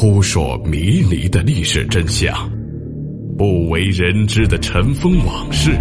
[0.00, 2.48] 扑朔迷离的历史真相，
[3.36, 5.72] 不为人知的尘封往事。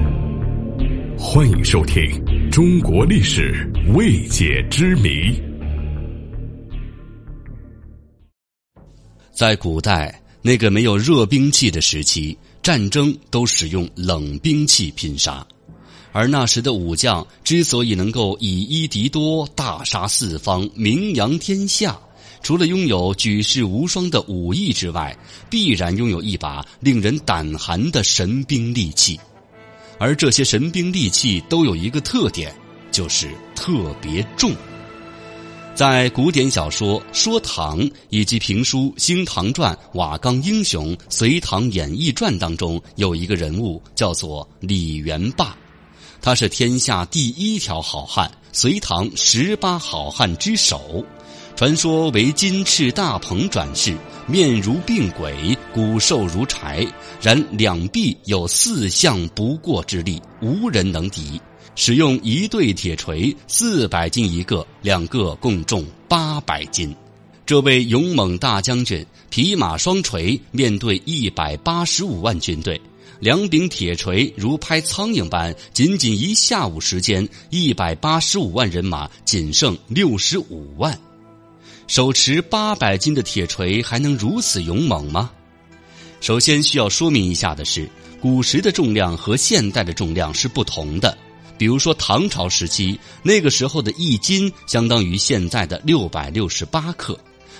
[1.16, 2.02] 欢迎收听
[2.50, 5.10] 《中国历史未解之谜》。
[9.32, 15.46] 在古代那个没有热兵器的时期，战争都使用冷兵器拼杀。
[16.12, 21.96] 而那时的武将之所以能够以一敌多、大杀四方、名扬天下，
[22.42, 25.18] 除了拥有举世无双的武艺之外，
[25.50, 29.20] 必然拥有一把令人胆寒的神兵利器。
[30.00, 32.54] 而这些神兵利器都有一个特点，
[32.92, 34.54] 就是特别重。
[35.74, 45.56] 在古典小说《说唐》以及评书《兴唐传》《瓦岗英雄》《隋唐演义传》当中，有一个人物叫做李元霸。
[46.20, 51.06] 他是天下第一条好汉，隋唐十八好汉之首，
[51.58, 53.98] 传说为金翅大鹏转世，
[54.28, 56.88] 面如病鬼，骨瘦如柴，
[57.20, 61.42] 然两臂有四象不过之力，无人能敌。
[61.74, 66.96] 使用一对铁锤，四百斤一个，两个共重八百斤。
[67.44, 72.80] 这位勇猛大将军，匹马双锤，面对一百八十五万军队。
[73.20, 80.96] 两柄铁锤如拍苍蝇般，仅仅一下午时间，一百八十五万人马仅剩六十五万。
[81.88, 85.32] 手持八百斤的铁锤，还能如此勇猛吗？
[86.20, 91.18] 首先需要说明一下的是，古时的重量和现代的重量是不同的。
[91.58, 97.18] 比如说唐朝时期，那个时候的一斤相当于现在的六百六十八克，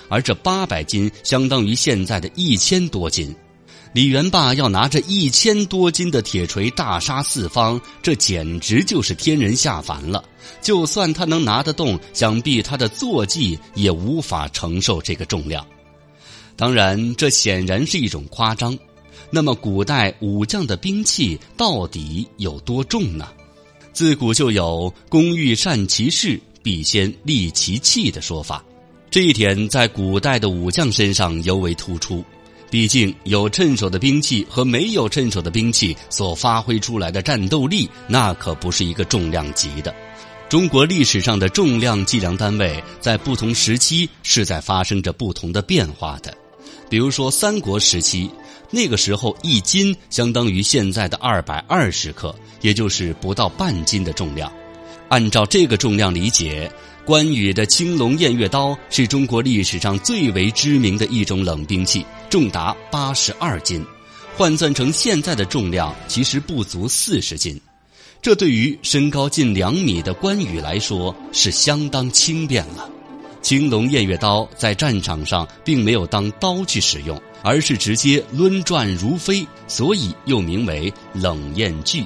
[0.08, 3.34] 而这八百斤相当于现在的一千多斤。
[3.98, 10.22] 李元霸要拿着一千多斤的铁锤大杀四方，这简直就是天人下凡了。
[10.62, 15.66] 就算他能拿得动，想必他的坐骑也无法承受这个重量。
[16.54, 18.78] 当然，这显然是一种夸张。
[19.32, 23.26] 那么，古代武将的兵器到底有多重呢？
[23.92, 28.64] 自古就有“工欲善其事，必先利其器”的说法，
[29.10, 32.24] 这一点在古代的武将身上尤为突出。
[32.70, 39.94] 毕竟有趁手的兵器和没有趁手的兵器所发挥出来的战斗力，那可不是一个重量级的。
[40.48, 46.34] 中国历史上的重量计量单位在不同时期是在发生着不同的变化的。
[46.90, 48.30] 比如说三国时期，
[48.70, 54.52] 那个时候一斤相当于现在的二百二十克，也就是不到半斤的重量。
[55.08, 56.70] 按照这个重量理解。
[57.04, 63.82] 关羽的青龙偃月刀是中国历史上最为知名的一种冷兵器，重达八十二斤，
[64.36, 67.58] 换算成现在的重量其实不足四十斤。
[68.20, 72.88] 这对于身高近两米的关羽来说是相当轻便了。
[73.40, 82.04] 青龙偃月刀在战场上并没有当刀去使用，而是直接抡转如飞，所以又名为冷艳锯。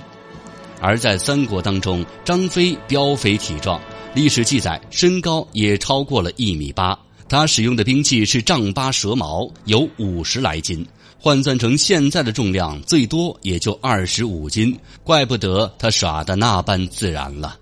[0.81, 3.81] 而在三国当中，张飞膘肥体壮。
[4.15, 6.97] 历史记载，身高也超过了一米八。
[7.33, 10.87] 他使用的兵器是丈八蛇矛，有五十来斤，
[11.19, 14.79] 换算成现在的重量，最多也就二十五斤。
[15.03, 17.59] 怪不得他耍的那般自然了。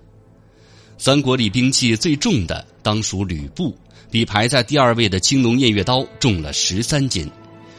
[0.99, 3.73] 三国里兵器最重的当属吕布，
[4.11, 7.31] 比排在第二位的青龙偃月刀重了十三斤。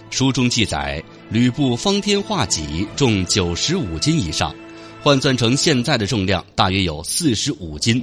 [0.10, 4.56] 书中记载，吕布方天画戟重九十五斤以上，
[5.04, 8.02] 换算成现在的重量，大约有四十五斤。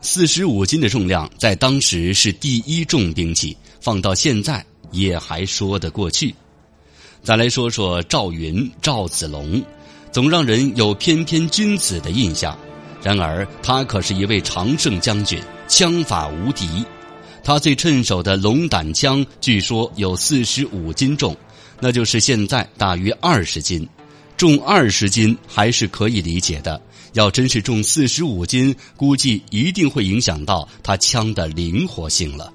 [0.00, 6.34] 四十五斤的重量，在当时是第一重兵器，放到现在也还说得过去。
[7.22, 9.62] 再来说说赵云、赵子龙，
[10.12, 12.56] 总让人有翩翩君子的印象。
[13.02, 16.84] 然而，他可是一位常胜将军，枪法无敌。
[17.44, 21.36] 他最趁手的龙胆枪，据说有四十五斤重，
[21.78, 23.88] 那就是现在大约二十斤。
[24.36, 26.80] 重二十斤还是可以理解的。
[27.16, 32.52] 要真是重四十五斤，估计一定会影响到他枪的灵活性了。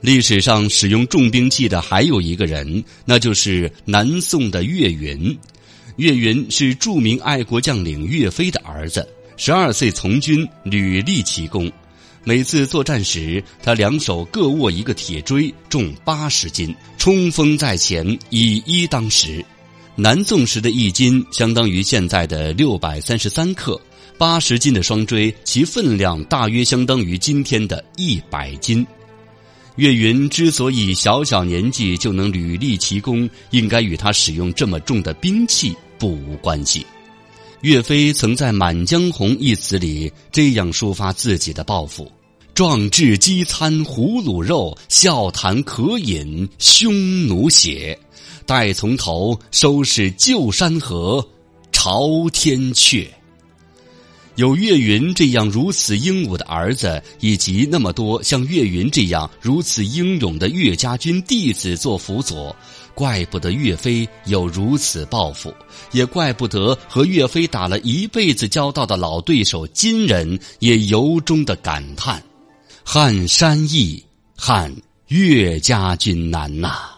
[0.00, 5.38] 历史上使用重兵器的还有一个人，那就是南宋的岳云。
[5.96, 9.06] 岳云是著名爱国将领岳飞的儿子，
[9.36, 11.70] 十二岁从军，屡立奇功。
[12.24, 19.44] 每次作战时，他两手各握一个铁锥，重八十斤，冲锋在前，以一当十。
[19.94, 23.78] 南宋时的一斤相当于现在的六百三十三克，
[24.16, 28.86] 八十斤的双锥，其分量大约相当于今天的一百斤。
[29.76, 36.86] 岳云之所以小小年纪就能屡立奇功，应该与他使用这么重的兵器不无关系。
[37.60, 42.10] 岳飞曾在《满江红》一词里这样抒发自己的抱负：
[42.54, 47.98] 壮志饥餐胡虏肉，笑谈渴饮匈奴血。
[48.44, 51.26] 待从头收拾旧山河，
[51.72, 53.08] 朝天阙。
[54.36, 62.54] 有岳云这样如此英武的儿子，以及那么多像岳云这样如此英勇的岳家军弟子做辅佐，
[62.94, 65.54] 怪不得岳飞有如此抱负，
[65.92, 72.22] 也怪不得和岳飞打了一辈子交道的老对手金人也由衷的感叹
[72.84, 74.04] ：“撼山易，
[74.36, 74.74] 撼
[75.08, 76.90] 岳家军难呐！”